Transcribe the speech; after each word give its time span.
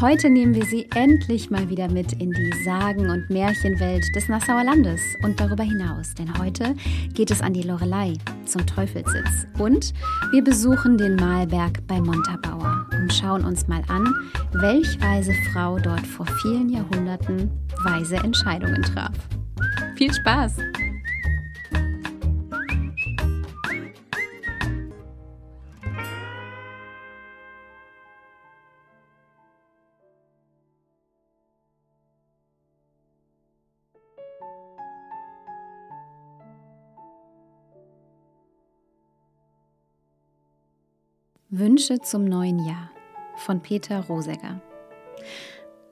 Heute 0.00 0.28
nehmen 0.28 0.56
wir 0.56 0.64
Sie 0.64 0.88
endlich 0.96 1.50
mal 1.50 1.70
wieder 1.70 1.88
mit 1.88 2.14
in 2.14 2.32
die 2.32 2.64
Sagen- 2.64 3.10
und 3.10 3.30
Märchenwelt 3.30 4.04
des 4.16 4.28
Nassauer 4.28 4.64
Landes 4.64 5.00
und 5.22 5.38
darüber 5.38 5.62
hinaus. 5.62 6.14
Denn 6.14 6.36
heute 6.36 6.74
geht 7.14 7.30
es 7.30 7.40
an 7.40 7.52
die 7.52 7.62
Lorelei 7.62 8.14
zum 8.44 8.66
Teufelssitz. 8.66 9.46
Und 9.56 9.94
wir 10.32 10.42
besuchen 10.42 10.98
den 10.98 11.14
Malberg 11.14 11.86
bei 11.86 12.00
Montabaur 12.00 12.86
und 12.92 13.12
schauen 13.12 13.44
uns 13.44 13.68
mal 13.68 13.82
an, 13.86 14.12
welch 14.54 15.00
weise 15.00 15.32
Frau 15.52 15.78
dort 15.78 16.04
vor 16.04 16.26
vielen 16.42 16.70
Jahrhunderten 16.70 17.48
weise 17.84 18.16
Entscheidungen 18.16 18.82
traf. 18.82 19.12
Viel 19.96 20.12
Spaß! 20.12 20.56
Wünsche 41.56 42.00
zum 42.00 42.24
neuen 42.24 42.58
Jahr 42.66 42.90
von 43.36 43.60
Peter 43.60 44.00
Rosegger. 44.06 44.60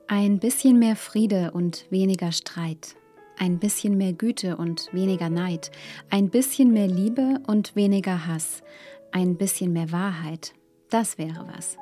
Ein 0.07 0.39
bisschen 0.39 0.77
mehr 0.77 0.97
Friede 0.97 1.51
und 1.51 1.85
weniger 1.89 2.33
Streit, 2.33 2.97
ein 3.37 3.59
bisschen 3.59 3.97
mehr 3.97 4.11
Güte 4.11 4.57
und 4.57 4.89
weniger 4.91 5.29
Neid, 5.29 5.71
ein 6.09 6.29
bisschen 6.29 6.73
mehr 6.73 6.87
Liebe 6.87 7.39
und 7.47 7.77
weniger 7.77 8.27
Hass, 8.27 8.61
ein 9.13 9.37
bisschen 9.37 9.71
mehr 9.71 9.89
Wahrheit, 9.93 10.53
das 10.89 11.17
wäre 11.17 11.47
was. 11.55 11.77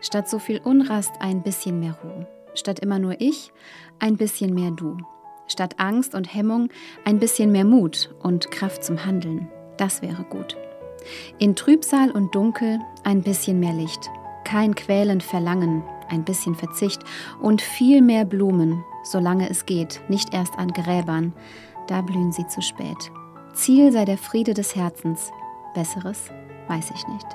Statt 0.00 0.26
so 0.26 0.38
viel 0.38 0.58
Unrast 0.64 1.12
ein 1.20 1.42
bisschen 1.42 1.78
mehr 1.78 1.98
Ruhe, 2.02 2.26
statt 2.54 2.78
immer 2.78 2.98
nur 2.98 3.20
ich 3.20 3.52
ein 3.98 4.16
bisschen 4.16 4.54
mehr 4.54 4.70
du, 4.70 4.96
statt 5.46 5.74
Angst 5.76 6.14
und 6.14 6.34
Hemmung 6.34 6.70
ein 7.04 7.18
bisschen 7.18 7.52
mehr 7.52 7.66
Mut 7.66 8.14
und 8.22 8.50
Kraft 8.50 8.82
zum 8.82 9.04
Handeln, 9.04 9.46
das 9.76 10.00
wäre 10.00 10.24
gut. 10.24 10.56
In 11.38 11.56
Trübsal 11.56 12.10
und 12.10 12.34
Dunkel 12.34 12.78
ein 13.04 13.22
bisschen 13.22 13.60
mehr 13.60 13.72
Licht, 13.72 14.10
kein 14.44 14.74
quälend 14.74 15.22
Verlangen, 15.22 15.82
ein 16.08 16.24
bisschen 16.24 16.54
Verzicht 16.54 17.02
und 17.40 17.62
viel 17.62 18.02
mehr 18.02 18.24
Blumen, 18.24 18.84
solange 19.04 19.48
es 19.48 19.66
geht, 19.66 20.00
nicht 20.08 20.34
erst 20.34 20.58
an 20.58 20.68
Gräbern, 20.68 21.32
da 21.86 22.02
blühen 22.02 22.32
sie 22.32 22.46
zu 22.46 22.60
spät. 22.62 23.10
Ziel 23.54 23.92
sei 23.92 24.04
der 24.04 24.18
Friede 24.18 24.54
des 24.54 24.76
Herzens, 24.76 25.30
besseres 25.74 26.30
weiß 26.68 26.92
ich 26.94 27.06
nicht. 27.08 27.26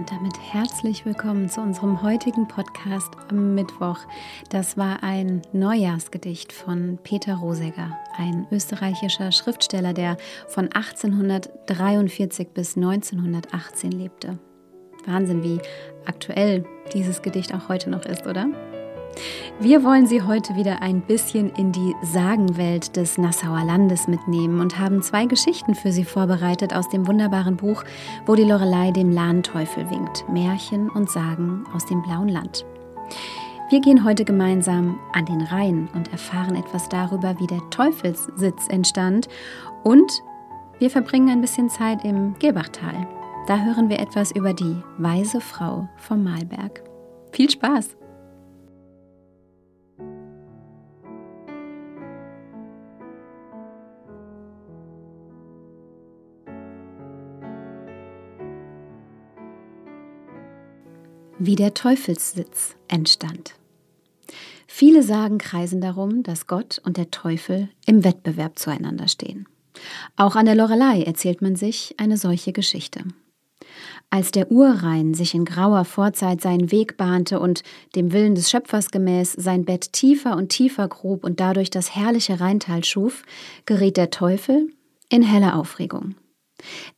Und 0.00 0.10
damit 0.10 0.32
herzlich 0.40 1.04
willkommen 1.04 1.50
zu 1.50 1.60
unserem 1.60 2.00
heutigen 2.00 2.48
Podcast 2.48 3.10
am 3.28 3.54
Mittwoch. 3.54 3.98
Das 4.48 4.78
war 4.78 5.02
ein 5.02 5.42
Neujahrsgedicht 5.52 6.54
von 6.54 6.98
Peter 7.02 7.34
Rosegger, 7.34 7.98
ein 8.16 8.46
österreichischer 8.50 9.30
Schriftsteller, 9.30 9.92
der 9.92 10.16
von 10.48 10.72
1843 10.72 12.48
bis 12.48 12.78
1918 12.78 13.92
lebte. 13.92 14.38
Wahnsinn, 15.04 15.42
wie 15.42 15.60
aktuell 16.06 16.64
dieses 16.94 17.20
Gedicht 17.20 17.52
auch 17.52 17.68
heute 17.68 17.90
noch 17.90 18.06
ist, 18.06 18.26
oder? 18.26 18.48
Wir 19.58 19.84
wollen 19.84 20.06
Sie 20.06 20.22
heute 20.22 20.56
wieder 20.56 20.80
ein 20.80 21.02
bisschen 21.02 21.50
in 21.54 21.70
die 21.70 21.94
Sagenwelt 22.02 22.96
des 22.96 23.18
Nassauer 23.18 23.64
Landes 23.64 24.08
mitnehmen 24.08 24.60
und 24.60 24.78
haben 24.78 25.02
zwei 25.02 25.26
Geschichten 25.26 25.74
für 25.74 25.92
Sie 25.92 26.04
vorbereitet 26.04 26.74
aus 26.74 26.88
dem 26.88 27.06
wunderbaren 27.06 27.56
Buch 27.56 27.84
Wo 28.24 28.34
die 28.34 28.44
Lorelei 28.44 28.90
dem 28.90 29.10
Lahnteufel 29.10 29.90
winkt. 29.90 30.26
Märchen 30.30 30.88
und 30.88 31.10
Sagen 31.10 31.64
aus 31.74 31.84
dem 31.84 32.02
blauen 32.02 32.28
Land. 32.28 32.64
Wir 33.68 33.80
gehen 33.80 34.02
heute 34.04 34.24
gemeinsam 34.24 34.98
an 35.12 35.26
den 35.26 35.42
Rhein 35.42 35.88
und 35.94 36.10
erfahren 36.10 36.56
etwas 36.56 36.88
darüber, 36.88 37.38
wie 37.38 37.46
der 37.46 37.60
Teufelssitz 37.70 38.66
entstand 38.68 39.28
und 39.84 40.10
wir 40.78 40.90
verbringen 40.90 41.28
ein 41.28 41.40
bisschen 41.42 41.68
Zeit 41.68 42.04
im 42.04 42.34
Gilbachtal. 42.38 43.06
Da 43.46 43.58
hören 43.58 43.90
wir 43.90 43.98
etwas 43.98 44.32
über 44.32 44.54
die 44.54 44.76
weise 44.96 45.42
Frau 45.42 45.86
vom 45.98 46.24
Malberg. 46.24 46.82
Viel 47.32 47.50
Spaß! 47.50 47.96
Wie 61.40 61.56
der 61.56 61.74
Teufelssitz 61.74 62.76
entstand. 62.86 63.54
Viele 64.66 65.02
Sagen 65.02 65.38
kreisen 65.38 65.80
darum, 65.80 66.22
dass 66.22 66.46
Gott 66.46 66.80
und 66.84 66.96
der 66.96 67.10
Teufel 67.10 67.70
im 67.86 68.04
Wettbewerb 68.04 68.58
zueinander 68.58 69.08
stehen. 69.08 69.48
Auch 70.16 70.36
an 70.36 70.44
der 70.46 70.54
Lorelei 70.54 71.02
erzählt 71.02 71.42
man 71.42 71.56
sich 71.56 71.94
eine 71.96 72.18
solche 72.18 72.52
Geschichte. 72.52 73.04
Als 74.10 74.32
der 74.32 74.50
Urrhein 74.50 75.14
sich 75.14 75.34
in 75.34 75.44
grauer 75.44 75.84
Vorzeit 75.84 76.40
seinen 76.40 76.70
Weg 76.70 76.96
bahnte 76.96 77.40
und 77.40 77.62
dem 77.96 78.12
Willen 78.12 78.34
des 78.34 78.50
Schöpfers 78.50 78.90
gemäß 78.90 79.32
sein 79.32 79.64
Bett 79.64 79.92
tiefer 79.92 80.36
und 80.36 80.50
tiefer 80.50 80.88
grub 80.88 81.24
und 81.24 81.40
dadurch 81.40 81.70
das 81.70 81.94
herrliche 81.94 82.40
Rheintal 82.40 82.84
schuf, 82.84 83.22
geriet 83.64 83.96
der 83.96 84.10
Teufel 84.10 84.68
in 85.08 85.22
helle 85.22 85.54
Aufregung. 85.54 86.16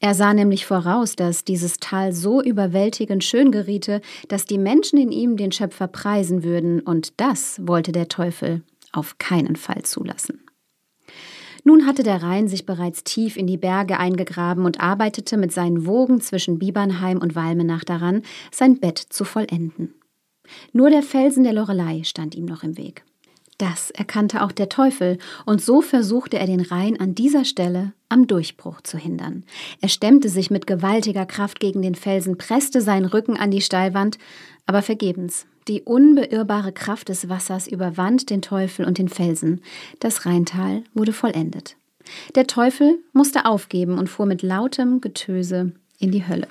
Er 0.01 0.15
sah 0.15 0.35
nämlich 0.35 0.67
voraus, 0.67 1.17
dass 1.17 1.45
dieses 1.45 1.79
Tal 1.79 2.13
so 2.13 2.43
überwältigend 2.43 3.25
schön 3.25 3.53
geriete, 3.53 4.01
dass 4.29 4.45
die 4.45 4.59
Menschen 4.59 4.99
in 4.99 5.13
ihm 5.13 5.37
den 5.37 5.53
Schöpfer 5.53 5.89
preisen 5.89 6.45
würden, 6.45 6.81
und 6.81 7.21
das 7.21 7.61
wollte 7.67 7.93
der 7.93 8.09
Teufel 8.09 8.63
auf 8.93 9.19
keinen 9.19 9.57
Fall 9.57 9.83
zulassen. 9.83 10.41
Nun 11.65 11.87
hatte 11.87 12.03
der 12.03 12.23
Rhein 12.23 12.49
sich 12.49 12.67
bereits 12.67 13.05
tief 13.05 13.37
in 13.37 13.47
die 13.47 13.57
Berge 13.57 13.99
eingegraben 13.99 14.65
und 14.65 14.81
arbeitete 14.81 15.37
mit 15.37 15.53
seinen 15.53 15.87
Wogen 15.87 16.21
zwischen 16.21 16.59
Bibernheim 16.59 17.19
und 17.19 17.37
Walmenach 17.37 17.85
daran, 17.85 18.23
sein 18.51 18.81
Bett 18.81 18.99
zu 18.99 19.25
vollenden. 19.25 19.95
Nur 20.73 20.91
der 20.91 21.03
Felsen 21.03 21.45
der 21.45 21.53
Lorelei 21.53 22.03
stand 22.03 22.35
ihm 22.35 22.47
noch 22.47 22.65
im 22.65 22.77
Weg. 22.77 23.05
Das 23.59 23.91
erkannte 23.91 24.43
auch 24.43 24.53
der 24.53 24.69
Teufel, 24.69 25.19
und 25.47 25.63
so 25.63 25.83
versuchte 25.83 26.39
er 26.39 26.47
den 26.47 26.61
Rhein 26.61 26.99
an 26.99 27.15
dieser 27.15 27.45
Stelle 27.45 27.93
am 28.09 28.27
Durchbruch 28.27 28.81
zu 28.81 28.99
hindern. 28.99 29.45
Er 29.81 29.89
stemmte 29.89 30.29
sich 30.29 30.51
mit 30.51 30.67
gewaltiger 30.67 31.27
Kraft 31.27 31.61
gegen 31.61 31.83
den 31.83 31.95
Felsen, 31.95 32.39
presste 32.39 32.81
seinen 32.81 33.05
Rücken 33.05 33.37
an 33.37 33.51
die 33.51 33.61
Steilwand, 33.61 34.19
aber 34.67 34.83
vergebens. 34.83 35.47
Die 35.69 35.83
unbeirrbare 35.83 36.73
Kraft 36.73 37.09
des 37.09 37.29
Wassers 37.29 37.69
überwand 37.69 38.31
den 38.31 38.43
Teufel 38.43 38.85
und 38.85 38.99
den 38.99 39.09
Felsen. 39.09 39.61
Das 40.01 40.27
Rheintal 40.27 40.83
wurde 40.93 41.13
vollendet. 41.13 41.77
Der 42.35 42.49
Teufel 42.49 42.99
musste 43.13 43.45
aufgeben 43.45 43.97
und 43.97 44.09
fuhr 44.09 44.27
mit 44.27 44.43
lautem 44.43 45.01
Getöse 45.01 45.73
in 45.99 46.11
die 46.11 46.27
Hölle. 46.27 46.49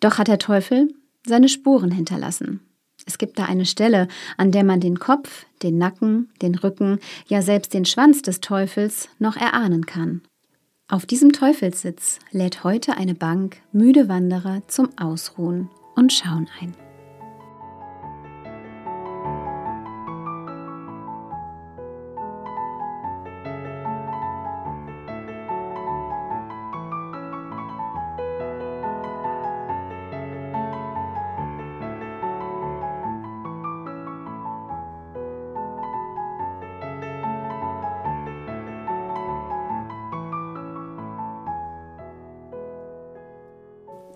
Doch 0.00 0.16
hat 0.16 0.28
der 0.28 0.38
Teufel 0.38 0.88
seine 1.26 1.48
Spuren 1.48 1.90
hinterlassen. 1.90 2.60
Es 3.08 3.16
gibt 3.16 3.38
da 3.38 3.46
eine 3.46 3.64
Stelle, 3.64 4.06
an 4.36 4.52
der 4.52 4.64
man 4.64 4.80
den 4.80 4.98
Kopf, 4.98 5.46
den 5.62 5.78
Nacken, 5.78 6.28
den 6.42 6.54
Rücken, 6.54 6.98
ja 7.26 7.40
selbst 7.40 7.72
den 7.72 7.86
Schwanz 7.86 8.20
des 8.20 8.40
Teufels 8.40 9.08
noch 9.18 9.36
erahnen 9.36 9.86
kann. 9.86 10.20
Auf 10.88 11.06
diesem 11.06 11.32
Teufelssitz 11.32 12.18
lädt 12.32 12.64
heute 12.64 12.98
eine 12.98 13.14
Bank 13.14 13.62
müde 13.72 14.10
Wanderer 14.10 14.60
zum 14.68 14.90
Ausruhen 14.98 15.70
und 15.96 16.12
Schauen 16.12 16.48
ein. 16.60 16.87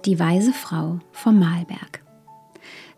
Die 0.05 0.19
weise 0.19 0.53
Frau 0.53 0.99
vom 1.13 1.39
Malberg. 1.39 2.03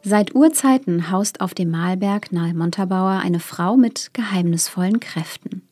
Seit 0.02 0.34
Urzeiten 0.34 1.10
haust 1.10 1.42
auf 1.42 1.52
dem 1.52 1.70
Malberg 1.70 2.32
nahe 2.32 2.54
Montabaur 2.54 3.20
eine 3.20 3.40
Frau 3.40 3.76
mit 3.76 4.14
geheimnisvollen 4.14 5.00
Kräften. 5.00 5.62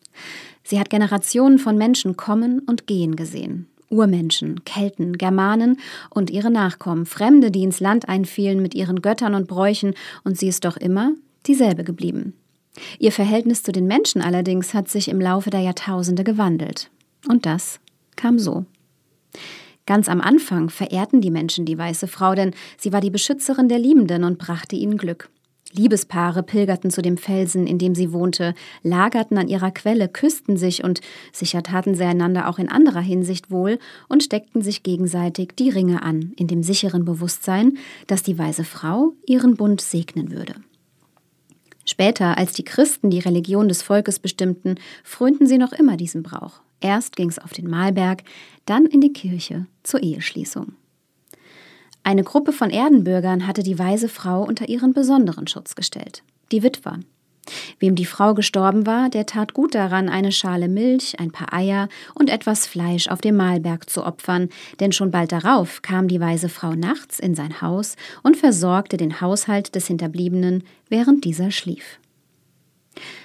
Sie 0.63 0.79
hat 0.79 0.91
Generationen 0.91 1.59
von 1.59 1.79
Menschen 1.79 2.19
kommen 2.19 2.59
und 2.61 2.87
gehen 2.87 3.17
gesehen. 3.17 3.67
Urmenschen, 3.89 4.63
Kelten, 4.65 5.17
Germanen 5.17 5.79
und 6.11 6.29
ihre 6.29 6.51
Nachkommen, 6.51 7.07
Fremde, 7.07 7.51
die 7.51 7.63
ins 7.63 7.81
Land 7.81 8.11
einfielen 8.11 8.61
mit 8.61 8.75
ihren 8.75 9.01
Göttern 9.01 9.35
und 9.35 9.49
Bräuchen, 9.49 9.95
und 10.25 10.39
sie 10.39 10.49
ist 10.49 10.67
doch 10.67 10.77
immer 10.77 11.13
dieselbe 11.47 11.83
geblieben. 11.83 12.35
Ihr 12.99 13.13
Verhältnis 13.13 13.63
zu 13.63 13.73
den 13.73 13.87
Menschen 13.87 14.21
allerdings 14.21 14.75
hat 14.75 14.89
sich 14.89 15.09
im 15.09 15.21
Laufe 15.21 15.49
der 15.49 15.61
Jahrtausende 15.61 16.25
gewandelt. 16.25 16.91
Und 17.27 17.47
das 17.47 17.81
kam 18.17 18.39
so. 18.39 18.67
Ganz 19.87 20.09
am 20.09 20.21
Anfang 20.21 20.71
verehrten 20.71 21.21
die 21.21 21.31
Menschen 21.31 21.65
die 21.65 21.77
weiße 21.77 22.07
Frau, 22.07 22.35
denn 22.35 22.53
sie 22.79 22.93
war 22.93 23.01
die 23.01 23.11
Beschützerin 23.11 23.69
der 23.69 23.79
Liebenden 23.79 24.25
und 24.25 24.39
brachte 24.39 24.77
ihnen 24.77 24.97
Glück. 24.97 25.29
Liebespaare 25.75 26.43
pilgerten 26.43 26.91
zu 26.91 27.01
dem 27.01 27.17
Felsen, 27.17 27.67
in 27.67 27.79
dem 27.79 27.95
sie 27.95 28.13
wohnte, 28.13 28.55
lagerten 28.83 29.39
an 29.39 29.49
ihrer 29.49 29.71
Quelle, 29.71 30.09
küssten 30.09 30.57
sich 30.57 30.85
und 30.85 31.01
sicher 31.33 31.63
taten 31.63 31.95
sie 31.95 32.05
einander 32.05 32.49
auch 32.49 32.59
in 32.59 32.69
anderer 32.69 33.01
Hinsicht 33.01 33.51
wohl 33.51 33.79
und 34.09 34.23
steckten 34.23 34.61
sich 34.61 34.83
gegenseitig 34.83 35.51
die 35.59 35.71
Ringe 35.71 36.03
an, 36.03 36.33
in 36.37 36.47
dem 36.47 36.63
sicheren 36.63 37.05
Bewusstsein, 37.05 37.79
dass 38.07 38.23
die 38.23 38.39
weise 38.39 38.65
Frau 38.65 39.15
ihren 39.27 39.57
Bund 39.57 39.81
segnen 39.81 40.31
würde. 40.31 40.55
Später, 41.85 42.39
als 42.39 42.53
die 42.53 42.65
Christen 42.65 43.11
die 43.11 43.19
Religion 43.19 43.69
des 43.69 43.83
Volkes 43.83 44.19
bestimmten, 44.19 44.77
frönten 45.03 45.47
sie 45.47 45.59
noch 45.59 45.73
immer 45.73 45.97
diesem 45.97 46.23
Brauch. 46.23 46.61
Erst 46.83 47.17
ging 47.17 47.29
es 47.29 47.39
auf 47.39 47.53
den 47.53 47.71
Mahlberg, 47.71 48.25
dann 48.67 48.87
in 48.87 49.01
die 49.01 49.13
Kirche 49.13 49.67
zur 49.83 50.03
Eheschließung. 50.03 50.75
Eine 52.03 52.25
Gruppe 52.25 52.53
von 52.53 52.71
Erdenbürgern 52.71 53.47
hatte 53.47 53.63
die 53.63 53.79
weise 53.79 54.09
Frau 54.09 54.43
unter 54.43 54.69
ihren 54.69 54.93
besonderen 54.93 55.47
Schutz 55.47 55.77
gestellt, 55.77 56.25
die 56.51 56.65
Witwer. 56.65 56.99
Wem 57.79 57.95
die 57.95 58.05
Frau 58.05 58.35
gestorben 58.35 58.87
war, 58.87 59.09
der 59.09 59.27
tat 59.27 59.53
gut 59.55 59.75
daran, 59.75 60.09
eine 60.09 60.33
Schale 60.33 60.69
Milch, 60.69 61.19
ein 61.19 61.33
paar 61.33 61.53
Eier 61.53 61.89
und 62.15 62.31
etwas 62.31 62.67
Fleisch 62.67 63.09
auf 63.09 63.21
dem 63.21 63.37
Mahlberg 63.37 63.89
zu 63.89 64.05
opfern, 64.05 64.49
denn 64.81 64.93
schon 64.93 65.11
bald 65.11 65.33
darauf 65.33 65.83
kam 65.83 66.09
die 66.09 66.21
weise 66.21 66.49
Frau 66.49 66.75
nachts 66.75 67.19
in 67.19 67.35
sein 67.35 67.61
Haus 67.61 67.97
und 68.23 68.37
versorgte 68.37 68.97
den 68.97 69.21
Haushalt 69.21 69.75
des 69.75 69.87
Hinterbliebenen, 69.87 70.65
während 70.89 71.25
dieser 71.25 71.51
schlief. 71.51 71.99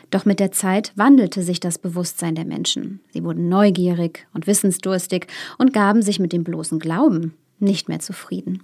Doch 0.09 0.25
mit 0.25 0.39
der 0.39 0.51
Zeit 0.51 0.93
wandelte 0.95 1.41
sich 1.41 1.59
das 1.59 1.77
Bewusstsein 1.77 2.35
der 2.35 2.45
Menschen. 2.45 3.01
Sie 3.11 3.23
wurden 3.23 3.49
neugierig 3.49 4.27
und 4.33 4.47
wissensdurstig 4.47 5.27
und 5.57 5.73
gaben 5.73 6.01
sich 6.01 6.19
mit 6.19 6.31
dem 6.31 6.43
bloßen 6.43 6.79
Glauben 6.79 7.33
nicht 7.59 7.89
mehr 7.89 7.99
zufrieden. 7.99 8.63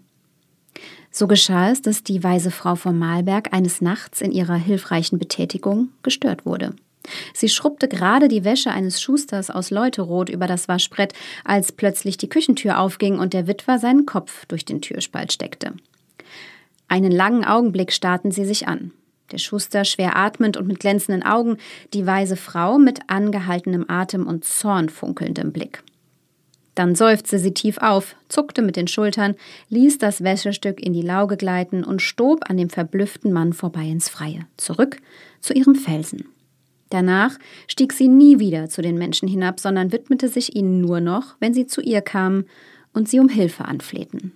So 1.12 1.28
geschah 1.28 1.69
es, 1.69 1.81
dass 1.81 2.04
die 2.04 2.24
weise 2.24 2.50
Frau 2.50 2.75
vom 2.75 2.98
Malberg 2.98 3.54
eines 3.54 3.81
Nachts 3.81 4.22
in 4.22 4.31
ihrer 4.31 4.56
hilfreichen 4.56 5.19
Betätigung 5.19 5.90
gestört 6.01 6.45
wurde. 6.45 6.75
Sie 7.34 7.50
schrubbte 7.50 7.88
gerade 7.88 8.30
die 8.30 8.46
Wäsche 8.46 8.72
eines 8.72 9.01
Schusters 9.01 9.50
aus 9.50 9.72
Leuterot 9.72 10.30
über 10.30 10.48
das 10.48 10.68
Waschbrett, 10.68 11.13
als 11.44 11.74
plötzlich 11.74 12.18
die 12.18 12.30
Küchentür 12.30 12.80
aufging 12.80 13.19
und 13.19 13.34
der 13.34 13.46
Witwer 13.48 13.78
seinen 13.78 14.06
Kopf 14.06 14.46
durch 14.46 14.63
den 14.63 14.81
Türspalt 14.81 15.34
steckte. 15.34 15.74
Einen 16.88 17.12
langen 17.12 17.44
Augenblick 17.44 17.92
starrten 17.92 18.31
sie 18.31 18.46
sich 18.46 18.68
an. 18.68 18.92
Der 19.31 19.38
Schuster 19.38 19.86
schwer 19.86 20.16
atmend 20.16 20.58
und 20.58 20.68
mit 20.68 20.80
glänzenden 20.80 21.24
Augen, 21.24 21.58
die 21.94 22.06
weise 22.06 22.36
Frau 22.36 22.78
mit 22.78 23.00
angehaltenem 23.08 23.86
Atem 23.88 24.28
und 24.28 24.46
zornfunkelndem 24.46 25.52
Blick. 25.52 25.84
Dann 26.75 26.96
seufzte 26.96 27.38
sie 27.38 27.54
tief 27.54 27.78
auf, 27.78 28.16
zuckte 28.30 28.62
mit 28.62 28.75
den 28.75 28.88
Schultern, 28.88 29.36
ließ 29.70 30.00
das 30.00 30.24
Wäschestück 30.24 30.80
in 30.80 30.94
die 30.94 31.04
Lauge 31.04 31.38
gleiten 31.38 31.84
und 31.84 32.02
stob 32.02 32.50
an 32.50 32.58
dem 32.58 32.70
verblüfften 32.70 33.31
Mann 33.31 33.54
vorbei 33.54 33.84
ins 33.84 34.10
Freie, 34.10 34.48
zurück 34.58 34.98
zu 35.40 35.54
ihrem 35.54 35.75
Felsen. 35.75 36.25
Danach 36.90 37.38
stieg 37.68 37.94
sie 37.94 38.08
nie 38.08 38.40
wieder 38.40 38.70
zu 38.70 38.81
den 38.81 38.98
Menschen 38.98 39.28
hinab, 39.28 39.60
sondern 39.60 39.92
widmete 39.92 40.30
sich 40.30 40.56
ihnen 40.56 40.81
nur 40.81 41.00
noch, 41.00 41.36
wenn 41.40 41.54
sie 41.54 41.66
zu 41.66 41.81
ihr 41.81 42.02
kamen 42.02 42.46
und 42.94 43.10
sie 43.10 43.20
um 43.20 43.30
Hilfe 43.30 43.66
anflehten. 43.66 44.34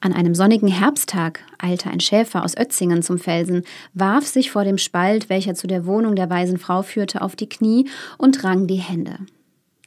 An 0.00 0.12
einem 0.12 0.34
sonnigen 0.34 0.68
Herbsttag 0.68 1.40
eilte 1.58 1.90
ein 1.90 2.00
Schäfer 2.00 2.44
aus 2.44 2.56
Ötzingen 2.56 3.02
zum 3.02 3.18
Felsen, 3.18 3.64
warf 3.94 4.26
sich 4.26 4.50
vor 4.50 4.64
dem 4.64 4.78
Spalt, 4.78 5.28
welcher 5.28 5.54
zu 5.54 5.66
der 5.66 5.86
Wohnung 5.86 6.16
der 6.16 6.28
weisen 6.28 6.58
Frau 6.58 6.82
führte, 6.82 7.22
auf 7.22 7.34
die 7.34 7.48
Knie 7.48 7.88
und 8.18 8.44
rang 8.44 8.66
die 8.66 8.76
Hände. 8.76 9.18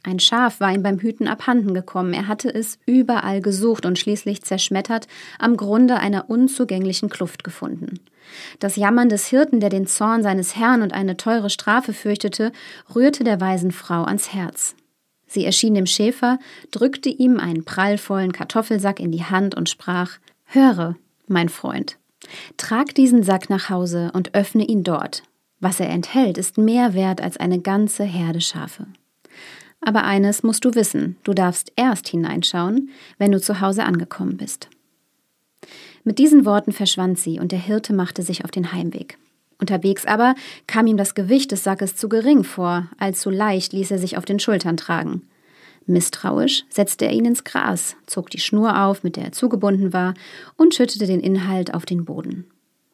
Ein 0.02 0.18
Schaf 0.18 0.60
war 0.60 0.72
ihm 0.72 0.82
beim 0.82 0.98
Hüten 0.98 1.28
abhanden 1.28 1.74
gekommen. 1.74 2.14
Er 2.14 2.26
hatte 2.26 2.52
es 2.52 2.78
überall 2.86 3.42
gesucht 3.42 3.84
und 3.84 3.98
schließlich 3.98 4.42
zerschmettert 4.42 5.06
am 5.38 5.56
Grunde 5.58 5.96
einer 5.96 6.30
unzugänglichen 6.30 7.10
Kluft 7.10 7.44
gefunden. 7.44 8.00
Das 8.60 8.76
Jammern 8.76 9.10
des 9.10 9.26
Hirten, 9.26 9.60
der 9.60 9.68
den 9.68 9.86
Zorn 9.86 10.22
seines 10.22 10.56
Herrn 10.56 10.82
und 10.82 10.94
eine 10.94 11.16
teure 11.16 11.50
Strafe 11.50 11.92
fürchtete, 11.92 12.52
rührte 12.94 13.24
der 13.24 13.40
weisen 13.40 13.72
Frau 13.72 14.04
ans 14.04 14.32
Herz. 14.32 14.74
Sie 15.32 15.44
erschien 15.44 15.74
dem 15.74 15.86
Schäfer, 15.86 16.40
drückte 16.72 17.08
ihm 17.08 17.38
einen 17.38 17.64
prallvollen 17.64 18.32
Kartoffelsack 18.32 18.98
in 18.98 19.12
die 19.12 19.22
Hand 19.22 19.54
und 19.54 19.68
sprach 19.68 20.18
Höre, 20.44 20.96
mein 21.28 21.48
Freund, 21.48 21.98
trag 22.56 22.96
diesen 22.96 23.22
Sack 23.22 23.48
nach 23.48 23.70
Hause 23.70 24.10
und 24.12 24.34
öffne 24.34 24.64
ihn 24.64 24.82
dort. 24.82 25.22
Was 25.60 25.78
er 25.78 25.88
enthält, 25.88 26.36
ist 26.36 26.58
mehr 26.58 26.94
wert 26.94 27.20
als 27.20 27.36
eine 27.36 27.60
ganze 27.60 28.02
Herde 28.02 28.40
Schafe. 28.40 28.88
Aber 29.80 30.02
eines 30.02 30.42
musst 30.42 30.64
du 30.64 30.74
wissen, 30.74 31.16
du 31.22 31.32
darfst 31.32 31.70
erst 31.76 32.08
hineinschauen, 32.08 32.90
wenn 33.18 33.30
du 33.30 33.40
zu 33.40 33.60
Hause 33.60 33.84
angekommen 33.84 34.36
bist. 34.36 34.68
Mit 36.02 36.18
diesen 36.18 36.44
Worten 36.44 36.72
verschwand 36.72 37.20
sie 37.20 37.38
und 37.38 37.52
der 37.52 37.60
Hirte 37.60 37.92
machte 37.92 38.24
sich 38.24 38.44
auf 38.44 38.50
den 38.50 38.72
Heimweg. 38.72 39.16
Unterwegs 39.60 40.06
aber 40.06 40.34
kam 40.66 40.86
ihm 40.86 40.96
das 40.96 41.14
Gewicht 41.14 41.52
des 41.52 41.62
Sackes 41.62 41.94
zu 41.94 42.08
gering 42.08 42.44
vor, 42.44 42.88
allzu 42.98 43.30
leicht 43.30 43.72
ließ 43.72 43.90
er 43.90 43.98
sich 43.98 44.16
auf 44.16 44.24
den 44.24 44.40
Schultern 44.40 44.76
tragen. 44.76 45.22
Misstrauisch 45.86 46.64
setzte 46.70 47.06
er 47.06 47.12
ihn 47.12 47.24
ins 47.24 47.44
Gras, 47.44 47.96
zog 48.06 48.30
die 48.30 48.40
Schnur 48.40 48.82
auf, 48.84 49.02
mit 49.02 49.16
der 49.16 49.24
er 49.24 49.32
zugebunden 49.32 49.92
war, 49.92 50.14
und 50.56 50.74
schüttete 50.74 51.06
den 51.06 51.20
Inhalt 51.20 51.74
auf 51.74 51.84
den 51.84 52.04
Boden. 52.04 52.46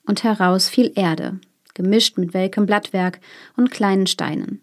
Und 0.06 0.24
heraus 0.24 0.68
fiel 0.68 0.92
Erde, 0.94 1.38
gemischt 1.74 2.18
mit 2.18 2.32
welkem 2.34 2.66
Blattwerk 2.66 3.20
und 3.56 3.70
kleinen 3.70 4.06
Steinen. 4.06 4.60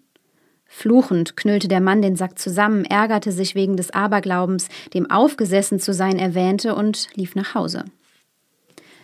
Fluchend 0.66 1.38
knüllte 1.38 1.68
der 1.68 1.82
Mann 1.82 2.02
den 2.02 2.16
Sack 2.16 2.40
zusammen, 2.40 2.84
ärgerte 2.84 3.32
sich 3.32 3.54
wegen 3.54 3.78
des 3.78 3.92
Aberglaubens, 3.92 4.70
dem 4.94 5.10
aufgesessen 5.12 5.80
zu 5.80 5.94
sein 5.94 6.18
erwähnte, 6.18 6.74
und 6.76 7.10
lief 7.14 7.36
nach 7.36 7.54
Hause. 7.54 7.86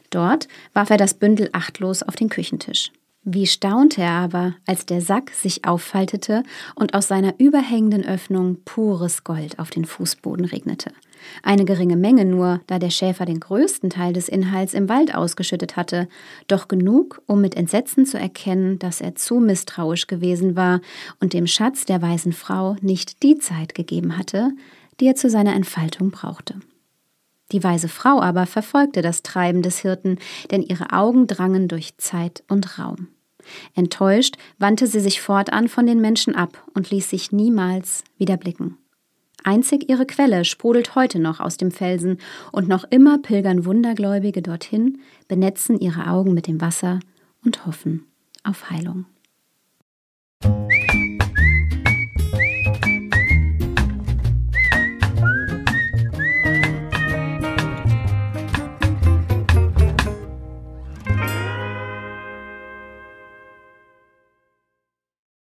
Dort 0.09 0.47
warf 0.73 0.89
er 0.89 0.97
das 0.97 1.13
Bündel 1.13 1.49
achtlos 1.53 2.03
auf 2.03 2.15
den 2.15 2.29
Küchentisch. 2.29 2.91
Wie 3.23 3.47
staunte 3.47 4.01
er 4.01 4.13
aber, 4.13 4.55
als 4.65 4.85
der 4.85 5.01
Sack 5.01 5.31
sich 5.31 5.65
auffaltete 5.65 6.43
und 6.75 6.93
aus 6.93 7.09
seiner 7.09 7.35
überhängenden 7.37 8.05
Öffnung 8.05 8.57
pures 8.63 9.25
Gold 9.25 9.59
auf 9.59 9.69
den 9.69 9.85
Fußboden 9.85 10.45
regnete. 10.45 10.91
Eine 11.43 11.65
geringe 11.65 11.97
Menge 11.97 12.23
nur, 12.23 12.61
da 12.67 12.79
der 12.79 12.89
Schäfer 12.89 13.25
den 13.25 13.41
größten 13.41 13.89
Teil 13.89 14.13
des 14.13 14.29
Inhalts 14.29 14.73
im 14.73 14.87
Wald 14.87 15.13
ausgeschüttet 15.13 15.75
hatte, 15.75 16.07
doch 16.47 16.69
genug, 16.69 17.21
um 17.25 17.41
mit 17.41 17.55
Entsetzen 17.55 18.05
zu 18.05 18.17
erkennen, 18.17 18.79
dass 18.79 19.01
er 19.01 19.15
zu 19.15 19.39
misstrauisch 19.39 20.07
gewesen 20.07 20.55
war 20.55 20.79
und 21.19 21.33
dem 21.33 21.45
Schatz 21.45 21.83
der 21.83 22.01
weisen 22.01 22.31
Frau 22.31 22.77
nicht 22.81 23.21
die 23.21 23.37
Zeit 23.37 23.75
gegeben 23.75 24.17
hatte, 24.17 24.51
die 25.01 25.07
er 25.07 25.15
zu 25.15 25.29
seiner 25.29 25.55
Entfaltung 25.55 26.09
brauchte. 26.09 26.55
Die 27.51 27.63
weise 27.63 27.87
Frau 27.87 28.21
aber 28.21 28.45
verfolgte 28.45 29.01
das 29.01 29.23
Treiben 29.23 29.61
des 29.61 29.79
Hirten, 29.79 30.19
denn 30.51 30.61
ihre 30.61 30.91
Augen 30.91 31.27
drangen 31.27 31.67
durch 31.67 31.97
Zeit 31.97 32.43
und 32.47 32.77
Raum. 32.77 33.07
Enttäuscht 33.73 34.35
wandte 34.57 34.87
sie 34.87 34.99
sich 34.99 35.21
fortan 35.21 35.67
von 35.67 35.87
den 35.87 36.01
Menschen 36.01 36.35
ab 36.35 36.63
und 36.73 36.91
ließ 36.91 37.09
sich 37.09 37.31
niemals 37.31 38.03
wieder 38.17 38.37
blicken. 38.37 38.77
Einzig 39.43 39.89
ihre 39.89 40.05
Quelle 40.05 40.43
sprudelt 40.43 40.95
heute 40.95 41.17
noch 41.17 41.39
aus 41.39 41.57
dem 41.57 41.71
Felsen, 41.71 42.17
und 42.51 42.67
noch 42.67 42.83
immer 42.89 43.19
pilgern 43.19 43.65
Wundergläubige 43.65 44.41
dorthin, 44.41 44.99
benetzen 45.27 45.79
ihre 45.79 46.07
Augen 46.07 46.33
mit 46.33 46.47
dem 46.47 46.59
Wasser 46.59 46.99
und 47.45 47.65
hoffen 47.65 48.05
auf 48.43 48.69
Heilung. 48.69 49.05